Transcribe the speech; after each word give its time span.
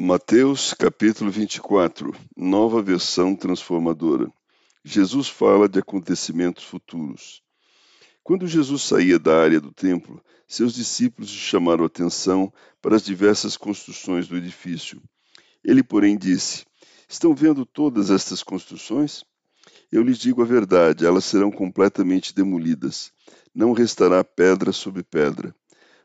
Mateus 0.00 0.74
capítulo 0.74 1.28
24 1.28 2.14
Nova 2.36 2.80
versão 2.80 3.34
transformadora. 3.34 4.32
Jesus 4.84 5.28
fala 5.28 5.68
de 5.68 5.80
acontecimentos 5.80 6.62
futuros. 6.62 7.42
Quando 8.22 8.46
Jesus 8.46 8.82
saía 8.82 9.18
da 9.18 9.36
área 9.36 9.60
do 9.60 9.72
templo, 9.72 10.22
seus 10.46 10.72
discípulos 10.72 11.30
chamaram 11.30 11.84
atenção 11.84 12.52
para 12.80 12.94
as 12.94 13.02
diversas 13.02 13.56
construções 13.56 14.28
do 14.28 14.36
edifício. 14.36 15.02
Ele, 15.64 15.82
porém, 15.82 16.16
disse: 16.16 16.64
Estão 17.08 17.34
vendo 17.34 17.66
todas 17.66 18.08
estas 18.08 18.40
construções? 18.40 19.24
Eu 19.90 20.04
lhes 20.04 20.18
digo 20.18 20.42
a 20.42 20.46
verdade, 20.46 21.04
elas 21.04 21.24
serão 21.24 21.50
completamente 21.50 22.32
demolidas. 22.32 23.10
Não 23.52 23.72
restará 23.72 24.22
pedra 24.22 24.70
sobre 24.70 25.02
pedra. 25.02 25.52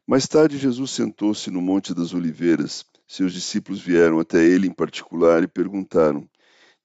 Mais 0.08 0.28
tarde, 0.28 0.58
Jesus 0.58 0.90
sentou-se 0.90 1.52
no 1.52 1.62
Monte 1.62 1.94
das 1.94 2.12
Oliveiras 2.12 2.84
seus 3.08 3.34
discípulos 3.34 3.82
vieram 3.82 4.20
até 4.20 4.44
ele 4.44 4.68
em 4.68 4.74
particular 4.74 5.44
e 5.44 5.48
perguntaram: 5.48 6.28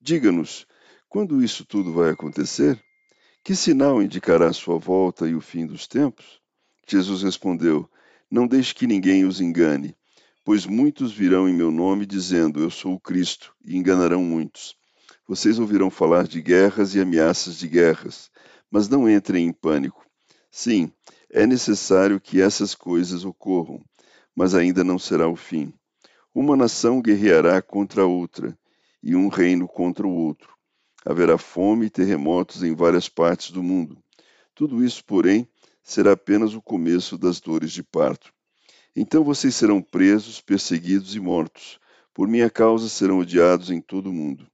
Diga-nos, 0.00 0.66
quando 1.08 1.42
isso 1.42 1.64
tudo 1.64 1.92
vai 1.92 2.10
acontecer? 2.10 2.82
Que 3.42 3.56
sinal 3.56 4.02
indicará 4.02 4.48
a 4.48 4.52
sua 4.52 4.78
volta 4.78 5.28
e 5.28 5.34
o 5.34 5.40
fim 5.40 5.66
dos 5.66 5.86
tempos? 5.86 6.40
Jesus 6.86 7.22
respondeu: 7.22 7.88
Não 8.30 8.46
deixe 8.46 8.74
que 8.74 8.86
ninguém 8.86 9.24
os 9.24 9.40
engane, 9.40 9.96
pois 10.44 10.66
muitos 10.66 11.12
virão 11.12 11.48
em 11.48 11.54
meu 11.54 11.70
nome 11.70 12.04
dizendo: 12.04 12.60
Eu 12.60 12.70
sou 12.70 12.94
o 12.94 13.00
Cristo, 13.00 13.54
e 13.64 13.76
enganarão 13.76 14.22
muitos. 14.22 14.76
Vocês 15.26 15.58
ouvirão 15.58 15.90
falar 15.90 16.26
de 16.26 16.40
guerras 16.40 16.94
e 16.94 17.00
ameaças 17.00 17.58
de 17.58 17.68
guerras, 17.68 18.30
mas 18.70 18.88
não 18.88 19.08
entrem 19.08 19.46
em 19.46 19.52
pânico. 19.52 20.04
Sim, 20.50 20.90
é 21.30 21.46
necessário 21.46 22.20
que 22.20 22.40
essas 22.40 22.74
coisas 22.74 23.24
ocorram, 23.24 23.82
mas 24.34 24.54
ainda 24.54 24.82
não 24.82 24.98
será 24.98 25.28
o 25.28 25.36
fim. 25.36 25.72
Uma 26.40 26.56
nação 26.56 27.02
guerreará 27.02 27.60
contra 27.60 28.06
outra, 28.06 28.56
e 29.02 29.16
um 29.16 29.26
reino 29.26 29.66
contra 29.66 30.06
o 30.06 30.14
outro. 30.14 30.54
Haverá 31.04 31.36
fome 31.36 31.86
e 31.86 31.90
terremotos 31.90 32.62
em 32.62 32.76
várias 32.76 33.08
partes 33.08 33.50
do 33.50 33.60
mundo. 33.60 33.98
Tudo 34.54 34.84
isso, 34.84 35.04
porém, 35.04 35.48
será 35.82 36.12
apenas 36.12 36.54
o 36.54 36.62
começo 36.62 37.18
das 37.18 37.40
dores 37.40 37.72
de 37.72 37.82
parto. 37.82 38.32
Então 38.94 39.24
vocês 39.24 39.56
serão 39.56 39.82
presos, 39.82 40.40
perseguidos 40.40 41.16
e 41.16 41.18
mortos. 41.18 41.80
Por 42.14 42.28
minha 42.28 42.48
causa 42.48 42.88
serão 42.88 43.18
odiados 43.18 43.68
em 43.68 43.80
todo 43.80 44.08
o 44.08 44.12
mundo. 44.12 44.46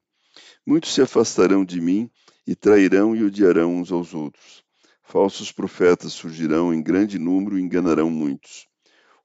Muitos 0.65 0.95
se 0.95 1.03
afastarão 1.03 1.67
de 1.67 1.83
mim 1.83 2.11
e 2.47 2.55
trairão 2.55 3.15
e 3.15 3.23
odiarão 3.23 3.77
uns 3.77 3.93
aos 3.93 4.15
outros. 4.15 4.65
Falsos 5.03 5.53
profetas 5.53 6.15
surgirão 6.15 6.73
em 6.73 6.83
grande 6.83 7.19
número 7.19 7.59
e 7.59 7.63
enganarão 7.63 8.09
muitos. 8.09 8.67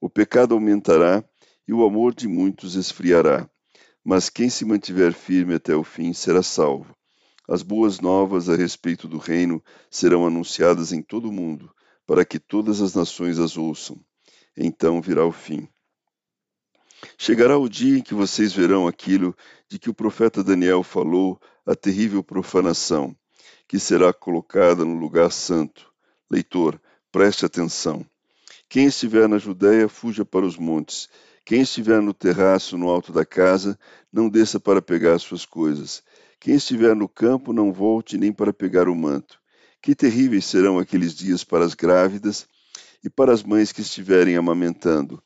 O 0.02 0.10
pecado 0.10 0.54
aumentará 0.54 1.24
e 1.70 1.74
o 1.74 1.86
amor 1.86 2.16
de 2.16 2.28
muitos 2.28 2.74
esfriará. 2.74 3.48
Mas 4.04 4.28
quem 4.28 4.50
se 4.50 4.66
mantiver 4.66 5.14
firme 5.14 5.54
até 5.54 5.76
o 5.76 5.84
fim 5.84 6.14
será 6.14 6.42
salvo. 6.42 6.96
As 7.48 7.62
boas 7.62 8.00
novas 8.00 8.50
a 8.50 8.56
respeito 8.56 9.08
do 9.08 9.20
reino 9.20 9.64
serão 9.92 10.26
anunciadas 10.26 10.92
em 10.92 11.00
todo 11.04 11.30
o 11.30 11.32
mundo, 11.32 11.72
para 12.08 12.26
que 12.26 12.40
todas 12.40 12.82
as 12.82 12.96
nações 12.96 13.38
as 13.38 13.56
ouçam. 13.56 14.04
Então 14.58 15.00
virá 15.00 15.24
o 15.24 15.32
fim. 15.32 15.70
Chegará 17.20 17.56
o 17.56 17.70
dia 17.70 18.00
em 18.00 18.02
que 18.02 18.16
vocês 18.16 18.52
verão 18.52 18.88
aquilo 18.88 19.38
de 19.70 19.78
que 19.78 19.92
o 19.92 19.94
profeta 19.94 20.44
Daniel 20.44 20.82
falou, 20.82 21.40
a 21.68 21.76
terrível 21.76 22.24
profanação, 22.24 23.16
que 23.68 23.78
será 23.78 24.12
colocada 24.12 24.84
no 24.84 24.96
lugar 24.96 25.32
santo. 25.32 25.94
Leitor, 26.32 26.82
preste 27.12 27.46
atenção. 27.46 28.04
Quem 28.68 28.88
estiver 28.88 29.30
na 29.30 29.38
Judéia, 29.38 29.88
fuja 29.88 30.26
para 30.26 30.48
os 30.48 30.58
montes 30.58 31.08
quem 31.50 31.62
estiver 31.62 32.00
no 32.00 32.14
terraço, 32.14 32.78
no 32.78 32.90
alto 32.90 33.12
da 33.12 33.26
casa, 33.26 33.76
não 34.14 34.30
desça 34.30 34.60
para 34.60 34.84
pegar 34.84 35.18
suas 35.18 35.48
coisas. 35.48 36.04
Quem 36.40 36.54
estiver 36.54 36.96
no 36.96 37.10
campo, 37.10 37.52
não 37.52 37.74
volte 37.74 38.20
nem 38.20 38.32
para 38.32 38.54
pegar 38.54 38.88
o 38.88 38.96
manto. 38.96 39.40
Que 39.82 39.96
terríveis 39.96 40.46
serão 40.46 40.78
aqueles 40.78 41.16
dias 41.16 41.44
para 41.44 41.66
as 41.66 41.74
grávidas 41.74 42.48
e 43.04 43.10
para 43.10 43.34
as 43.34 43.42
mães 43.42 43.72
que 43.72 43.82
estiverem 43.82 44.36
amamentando. 44.36 45.20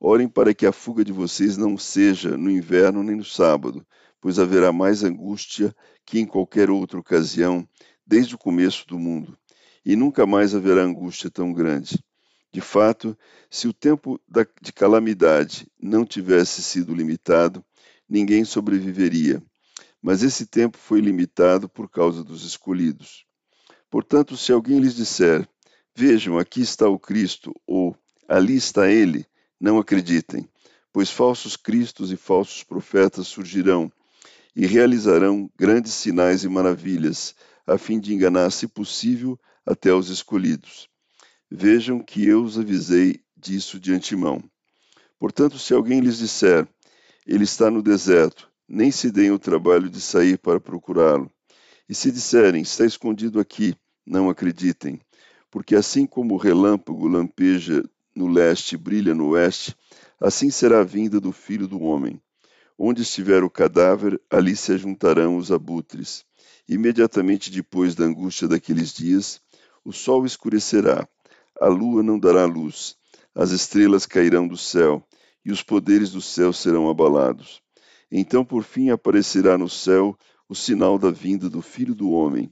Orem 0.00 0.28
para 0.28 0.52
que 0.52 0.66
a 0.66 0.72
fuga 0.72 1.04
de 1.04 1.12
vocês 1.12 1.56
não 1.56 1.78
seja 1.78 2.36
no 2.36 2.50
inverno 2.50 3.04
nem 3.04 3.14
no 3.14 3.24
sábado, 3.24 3.86
pois 4.20 4.40
haverá 4.40 4.72
mais 4.72 5.04
angústia 5.04 5.72
que 6.04 6.18
em 6.18 6.26
qualquer 6.26 6.70
outra 6.70 6.98
ocasião, 6.98 7.64
desde 8.04 8.34
o 8.34 8.38
começo 8.38 8.84
do 8.88 8.98
mundo. 8.98 9.38
E 9.84 9.94
nunca 9.94 10.26
mais 10.26 10.56
haverá 10.56 10.82
angústia 10.82 11.30
tão 11.30 11.52
grande. 11.52 12.02
De 12.58 12.64
fato, 12.64 13.16
se 13.48 13.68
o 13.68 13.72
tempo 13.72 14.20
de 14.60 14.72
calamidade 14.72 15.70
não 15.80 16.04
tivesse 16.04 16.60
sido 16.60 16.92
limitado, 16.92 17.64
ninguém 18.08 18.44
sobreviveria. 18.44 19.40
Mas 20.02 20.24
esse 20.24 20.44
tempo 20.44 20.76
foi 20.76 21.00
limitado 21.00 21.68
por 21.68 21.88
causa 21.88 22.24
dos 22.24 22.42
escolhidos. 22.42 23.24
Portanto, 23.88 24.36
se 24.36 24.50
alguém 24.50 24.80
lhes 24.80 24.96
disser: 24.96 25.48
Vejam, 25.94 26.36
aqui 26.36 26.60
está 26.60 26.88
o 26.88 26.98
Cristo, 26.98 27.54
ou 27.64 27.96
ali 28.26 28.56
está 28.56 28.90
ele, 28.90 29.24
não 29.60 29.78
acreditem, 29.78 30.44
pois 30.92 31.12
falsos 31.12 31.56
cristos 31.56 32.10
e 32.10 32.16
falsos 32.16 32.64
profetas 32.64 33.28
surgirão 33.28 33.88
e 34.56 34.66
realizarão 34.66 35.48
grandes 35.56 35.92
sinais 35.92 36.42
e 36.42 36.48
maravilhas, 36.48 37.36
a 37.64 37.78
fim 37.78 38.00
de 38.00 38.12
enganar, 38.12 38.50
se 38.50 38.66
possível, 38.66 39.38
até 39.64 39.94
os 39.94 40.08
escolhidos. 40.08 40.88
Vejam 41.50 42.00
que 42.00 42.26
eu 42.26 42.42
os 42.42 42.58
avisei 42.58 43.22
disso 43.34 43.80
de 43.80 43.94
antemão. 43.94 44.44
Portanto, 45.18 45.58
se 45.58 45.72
alguém 45.72 45.98
lhes 45.98 46.18
disser, 46.18 46.68
ele 47.26 47.44
está 47.44 47.70
no 47.70 47.82
deserto, 47.82 48.50
nem 48.68 48.90
se 48.90 49.10
deem 49.10 49.30
o 49.30 49.38
trabalho 49.38 49.88
de 49.88 49.98
sair 49.98 50.36
para 50.36 50.60
procurá-lo. 50.60 51.32
E 51.88 51.94
se 51.94 52.12
disserem, 52.12 52.60
está 52.60 52.84
escondido 52.84 53.40
aqui, 53.40 53.74
não 54.06 54.28
acreditem, 54.28 55.00
porque 55.50 55.74
assim 55.74 56.04
como 56.04 56.34
o 56.34 56.36
relâmpago 56.36 57.08
lampeja 57.08 57.82
no 58.14 58.26
leste 58.26 58.74
e 58.74 58.78
brilha 58.78 59.14
no 59.14 59.28
oeste, 59.30 59.74
assim 60.20 60.50
será 60.50 60.80
a 60.80 60.84
vinda 60.84 61.18
do 61.18 61.32
filho 61.32 61.66
do 61.66 61.80
homem. 61.80 62.20
Onde 62.78 63.00
estiver 63.00 63.42
o 63.42 63.48
cadáver, 63.48 64.20
ali 64.30 64.54
se 64.54 64.72
ajuntarão 64.72 65.38
os 65.38 65.50
abutres. 65.50 66.26
Imediatamente 66.68 67.50
depois 67.50 67.94
da 67.94 68.04
angústia 68.04 68.46
daqueles 68.46 68.92
dias, 68.92 69.40
o 69.82 69.94
sol 69.94 70.26
escurecerá 70.26 71.08
a 71.60 71.66
lua 71.68 72.02
não 72.02 72.18
dará 72.18 72.44
luz, 72.44 72.96
as 73.34 73.50
estrelas 73.50 74.06
cairão 74.06 74.46
do 74.46 74.56
céu, 74.56 75.06
e 75.44 75.52
os 75.52 75.62
poderes 75.62 76.10
do 76.10 76.20
céu 76.20 76.52
serão 76.52 76.88
abalados. 76.88 77.62
Então, 78.10 78.44
por 78.44 78.62
fim, 78.62 78.90
aparecerá 78.90 79.56
no 79.56 79.68
céu 79.68 80.16
o 80.48 80.54
sinal 80.54 80.98
da 80.98 81.10
vinda 81.10 81.48
do 81.48 81.60
Filho 81.60 81.94
do 81.94 82.10
Homem, 82.10 82.50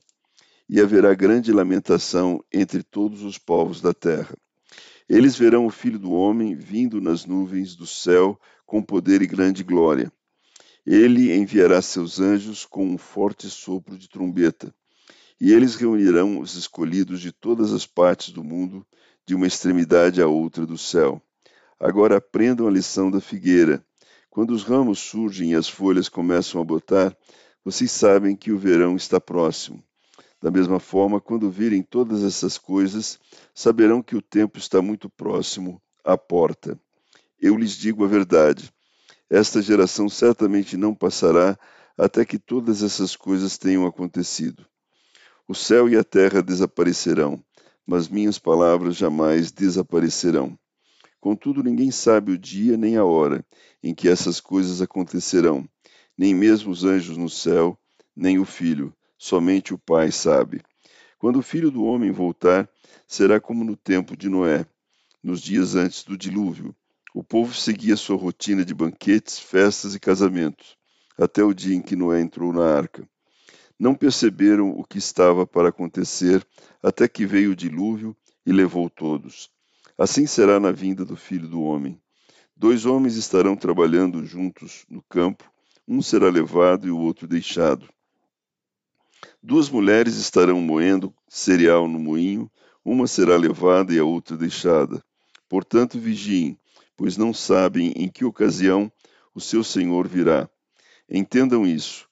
e 0.68 0.80
haverá 0.80 1.14
grande 1.14 1.52
lamentação 1.52 2.42
entre 2.52 2.82
todos 2.82 3.22
os 3.22 3.38
povos 3.38 3.80
da 3.80 3.94
terra. 3.94 4.36
Eles 5.08 5.36
verão 5.36 5.66
o 5.66 5.70
Filho 5.70 5.98
do 5.98 6.12
Homem 6.12 6.54
vindo 6.56 7.00
nas 7.00 7.24
nuvens 7.24 7.76
do 7.76 7.86
céu 7.86 8.38
com 8.66 8.82
poder 8.82 9.22
e 9.22 9.26
grande 9.26 9.62
glória. 9.62 10.12
Ele 10.84 11.32
enviará 11.32 11.80
seus 11.80 12.20
anjos 12.20 12.64
com 12.64 12.84
um 12.84 12.98
forte 12.98 13.48
sopro 13.48 13.96
de 13.96 14.08
trombeta 14.08 14.74
e 15.40 15.52
eles 15.52 15.74
reunirão 15.74 16.40
os 16.40 16.54
escolhidos 16.54 17.20
de 17.20 17.32
todas 17.32 17.72
as 17.72 17.86
partes 17.86 18.32
do 18.32 18.42
mundo, 18.42 18.86
de 19.26 19.34
uma 19.34 19.46
extremidade 19.46 20.22
à 20.22 20.26
outra 20.26 20.64
do 20.64 20.78
céu. 20.78 21.20
Agora 21.78 22.16
aprendam 22.16 22.66
a 22.66 22.70
lição 22.70 23.10
da 23.10 23.20
figueira. 23.20 23.84
Quando 24.30 24.50
os 24.52 24.62
ramos 24.62 24.98
surgem 24.98 25.52
e 25.52 25.54
as 25.54 25.68
folhas 25.68 26.08
começam 26.08 26.60
a 26.60 26.64
botar, 26.64 27.16
vocês 27.64 27.90
sabem 27.90 28.36
que 28.36 28.52
o 28.52 28.58
verão 28.58 28.96
está 28.96 29.20
próximo. 29.20 29.82
Da 30.40 30.50
mesma 30.50 30.78
forma, 30.78 31.20
quando 31.20 31.50
virem 31.50 31.82
todas 31.82 32.22
essas 32.22 32.56
coisas, 32.56 33.18
saberão 33.54 34.02
que 34.02 34.14
o 34.14 34.22
tempo 34.22 34.58
está 34.58 34.80
muito 34.80 35.08
próximo 35.10 35.82
à 36.04 36.16
porta. 36.16 36.78
Eu 37.40 37.56
lhes 37.56 37.72
digo 37.72 38.04
a 38.04 38.08
verdade: 38.08 38.72
esta 39.28 39.60
geração 39.60 40.08
certamente 40.08 40.76
não 40.76 40.94
passará 40.94 41.58
até 41.98 42.24
que 42.24 42.38
todas 42.38 42.82
essas 42.82 43.16
coisas 43.16 43.58
tenham 43.58 43.86
acontecido. 43.86 44.66
O 45.48 45.54
céu 45.54 45.88
e 45.88 45.96
a 45.96 46.02
terra 46.02 46.42
desaparecerão, 46.42 47.40
mas 47.86 48.08
minhas 48.08 48.36
palavras 48.36 48.96
jamais 48.96 49.52
desaparecerão. 49.52 50.58
Contudo, 51.20 51.62
ninguém 51.62 51.92
sabe 51.92 52.32
o 52.32 52.38
dia 52.38 52.76
nem 52.76 52.96
a 52.96 53.04
hora 53.04 53.46
em 53.80 53.94
que 53.94 54.08
essas 54.08 54.40
coisas 54.40 54.82
acontecerão, 54.82 55.64
nem 56.18 56.34
mesmo 56.34 56.72
os 56.72 56.82
anjos 56.82 57.16
no 57.16 57.30
céu, 57.30 57.78
nem 58.16 58.40
o 58.40 58.44
filho, 58.44 58.92
somente 59.16 59.72
o 59.72 59.78
Pai 59.78 60.10
sabe. 60.10 60.60
Quando 61.16 61.38
o 61.38 61.42
filho 61.42 61.70
do 61.70 61.84
homem 61.84 62.10
voltar, 62.10 62.68
será 63.06 63.38
como 63.38 63.62
no 63.62 63.76
tempo 63.76 64.16
de 64.16 64.28
Noé, 64.28 64.66
nos 65.22 65.40
dias 65.40 65.76
antes 65.76 66.02
do 66.02 66.18
dilúvio. 66.18 66.74
O 67.14 67.22
povo 67.22 67.54
seguia 67.54 67.96
sua 67.96 68.16
rotina 68.16 68.64
de 68.64 68.74
banquetes, 68.74 69.38
festas 69.38 69.94
e 69.94 70.00
casamentos, 70.00 70.76
até 71.16 71.44
o 71.44 71.54
dia 71.54 71.76
em 71.76 71.80
que 71.80 71.94
Noé 71.94 72.20
entrou 72.20 72.52
na 72.52 72.64
arca 72.64 73.08
não 73.78 73.94
perceberam 73.94 74.70
o 74.70 74.84
que 74.84 74.98
estava 74.98 75.46
para 75.46 75.68
acontecer, 75.68 76.46
até 76.82 77.06
que 77.06 77.26
veio 77.26 77.52
o 77.52 77.56
dilúvio 77.56 78.16
e 78.44 78.52
levou 78.52 78.88
todos. 78.88 79.50
Assim 79.98 80.26
será 80.26 80.58
na 80.60 80.72
vinda 80.72 81.04
do 81.04 81.16
Filho 81.16 81.48
do 81.48 81.62
Homem. 81.62 82.00
Dois 82.56 82.86
homens 82.86 83.16
estarão 83.16 83.54
trabalhando 83.54 84.24
juntos 84.24 84.86
no 84.88 85.02
campo, 85.02 85.50
um 85.86 86.00
será 86.00 86.28
levado 86.30 86.86
e 86.86 86.90
o 86.90 86.98
outro 86.98 87.26
deixado. 87.26 87.88
Duas 89.42 89.68
mulheres 89.68 90.16
estarão 90.16 90.60
moendo 90.60 91.14
cereal 91.28 91.86
no 91.86 91.98
moinho, 91.98 92.50
uma 92.84 93.06
será 93.06 93.36
levada 93.36 93.92
e 93.92 93.98
a 93.98 94.04
outra 94.04 94.36
deixada. 94.36 95.04
Portanto, 95.48 95.98
vigiem, 95.98 96.58
pois 96.96 97.16
não 97.16 97.32
sabem 97.32 97.92
em 97.96 98.08
que 98.08 98.24
ocasião 98.24 98.90
o 99.34 99.40
seu 99.40 99.62
senhor 99.62 100.08
virá. 100.08 100.48
Entendam 101.08 101.66
isso. 101.66 102.05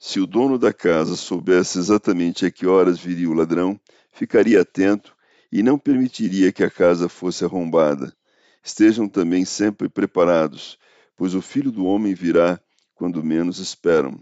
Se 0.00 0.20
o 0.20 0.26
dono 0.28 0.58
da 0.58 0.72
casa 0.72 1.16
soubesse 1.16 1.76
exatamente 1.76 2.46
a 2.46 2.52
que 2.52 2.68
horas 2.68 3.00
viria 3.00 3.28
o 3.28 3.34
ladrão, 3.34 3.78
ficaria 4.12 4.60
atento 4.60 5.12
e 5.50 5.60
não 5.60 5.76
permitiria 5.76 6.52
que 6.52 6.62
a 6.62 6.70
casa 6.70 7.08
fosse 7.08 7.44
arrombada. 7.44 8.14
Estejam 8.62 9.08
também 9.08 9.44
sempre 9.44 9.88
preparados, 9.88 10.78
pois 11.16 11.34
o 11.34 11.42
filho 11.42 11.72
do 11.72 11.84
homem 11.84 12.14
virá 12.14 12.60
quando 12.94 13.24
menos 13.24 13.58
esperam. 13.58 14.20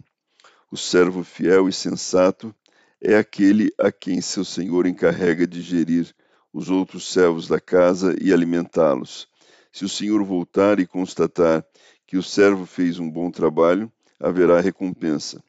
O 0.70 0.78
servo 0.78 1.22
fiel 1.22 1.68
e 1.68 1.72
sensato 1.74 2.54
é 2.98 3.16
aquele 3.16 3.70
a 3.78 3.92
quem 3.92 4.22
seu 4.22 4.46
senhor 4.46 4.86
encarrega 4.86 5.46
de 5.46 5.60
gerir 5.60 6.14
os 6.54 6.70
outros 6.70 7.12
servos 7.12 7.46
da 7.46 7.60
casa 7.60 8.16
e 8.18 8.32
alimentá-los. 8.32 9.28
Se 9.70 9.84
o 9.84 9.88
senhor 9.90 10.24
voltar 10.24 10.80
e 10.80 10.86
constatar 10.86 11.62
que 12.06 12.16
o 12.16 12.22
servo 12.22 12.64
fez 12.64 12.98
um 12.98 13.10
bom 13.10 13.30
trabalho, 13.30 13.92
haverá 14.18 14.58
recompensa. 14.58 15.44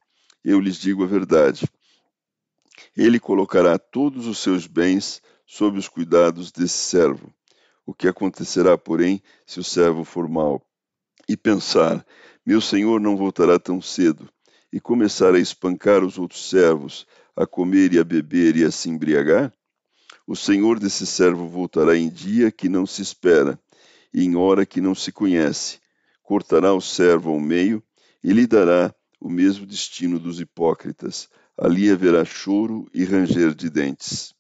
Eu 0.50 0.62
lhes 0.62 0.78
digo 0.78 1.04
a 1.04 1.06
verdade. 1.06 1.70
Ele 2.96 3.20
colocará 3.20 3.78
todos 3.78 4.28
os 4.28 4.38
seus 4.38 4.66
bens 4.66 5.22
sob 5.46 5.78
os 5.78 5.90
cuidados 5.90 6.54
desse 6.54 6.78
servo. 6.78 7.34
O 7.86 7.94
que 7.94 8.08
acontecerá, 8.08 8.78
porém, 8.78 9.22
se 9.46 9.60
o 9.60 9.64
servo 9.64 10.06
for 10.06 10.30
mau? 10.30 10.66
E 11.28 11.36
pensar: 11.36 12.06
meu 12.46 12.62
senhor 12.62 13.02
não 13.02 13.18
voltará 13.18 13.60
tão 13.60 13.82
cedo, 13.82 14.30
e 14.72 14.80
começar 14.80 15.36
a 15.36 15.40
espancar 15.40 16.02
os 16.02 16.18
outros 16.18 16.50
servos, 16.50 17.06
a 17.36 17.46
comer 17.46 17.92
e 17.92 18.00
a 18.00 18.04
beber 18.06 18.56
e 18.56 18.64
a 18.64 18.72
se 18.72 18.90
embriagar? 18.90 19.52
O 20.26 20.34
senhor 20.34 20.80
desse 20.80 21.06
servo 21.06 21.50
voltará 21.50 21.98
em 21.98 22.10
dia 22.10 22.54
que 22.54 22.70
não 22.70 22.86
se 22.86 23.02
espera, 23.02 23.60
e 24.14 24.24
em 24.24 24.38
hora 24.38 24.66
que 24.66 24.80
não 24.80 24.96
se 24.96 25.12
conhece. 25.12 25.82
Cortará 26.24 26.74
o 26.74 26.80
servo 26.80 27.32
ao 27.32 27.40
meio 27.42 27.84
e 28.24 28.32
lhe 28.32 28.48
dará 28.48 28.96
o 29.20 29.30
mesmo 29.30 29.66
destino 29.66 30.20
dos 30.20 30.40
hipócritas. 30.40 31.30
Ali 31.58 31.90
haverá 31.90 32.24
choro 32.24 32.88
e 32.94 33.04
ranger 33.04 33.54
de 33.54 33.70
dentes. 33.70 34.36